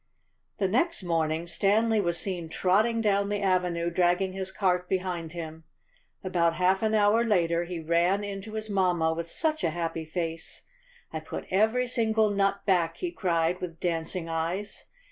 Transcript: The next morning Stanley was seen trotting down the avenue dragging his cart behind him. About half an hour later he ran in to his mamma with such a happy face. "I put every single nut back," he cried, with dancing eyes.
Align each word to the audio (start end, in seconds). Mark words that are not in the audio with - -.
The 0.57 0.67
next 0.67 1.03
morning 1.03 1.45
Stanley 1.45 2.01
was 2.01 2.17
seen 2.17 2.49
trotting 2.49 3.01
down 3.01 3.29
the 3.29 3.43
avenue 3.43 3.91
dragging 3.91 4.33
his 4.33 4.49
cart 4.49 4.89
behind 4.89 5.33
him. 5.33 5.63
About 6.23 6.55
half 6.55 6.81
an 6.81 6.95
hour 6.95 7.23
later 7.23 7.65
he 7.65 7.79
ran 7.79 8.23
in 8.23 8.41
to 8.41 8.53
his 8.53 8.67
mamma 8.67 9.13
with 9.13 9.29
such 9.29 9.63
a 9.63 9.69
happy 9.69 10.05
face. 10.05 10.63
"I 11.13 11.19
put 11.19 11.45
every 11.51 11.85
single 11.85 12.31
nut 12.31 12.65
back," 12.65 12.97
he 12.97 13.11
cried, 13.11 13.61
with 13.61 13.79
dancing 13.79 14.27
eyes. 14.27 14.87